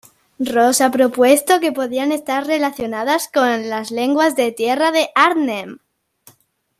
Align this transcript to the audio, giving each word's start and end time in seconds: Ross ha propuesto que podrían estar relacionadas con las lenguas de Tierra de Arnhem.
Ross 0.39 0.81
ha 0.81 0.89
propuesto 0.89 1.59
que 1.59 1.71
podrían 1.71 2.11
estar 2.11 2.47
relacionadas 2.47 3.29
con 3.31 3.69
las 3.69 3.91
lenguas 3.91 4.35
de 4.35 4.51
Tierra 4.51 4.89
de 4.91 5.11
Arnhem. 5.13 5.77